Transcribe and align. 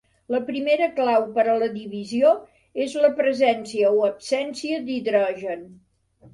La 0.35 0.37
primera 0.45 0.87
clau 0.99 1.25
per 1.35 1.45
a 1.51 1.57
la 1.63 1.67
divisió 1.75 2.33
és 2.87 2.97
la 3.05 3.13
presència 3.21 3.95
o 4.01 4.03
absència 4.11 4.85
d'hidrogen. 4.91 5.67